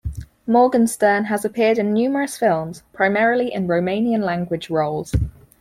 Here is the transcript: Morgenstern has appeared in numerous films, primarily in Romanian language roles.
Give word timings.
Morgenstern 0.47 1.25
has 1.25 1.45
appeared 1.45 1.77
in 1.77 1.93
numerous 1.93 2.35
films, 2.35 2.81
primarily 2.91 3.53
in 3.53 3.67
Romanian 3.67 4.23
language 4.23 4.67
roles. 4.71 5.13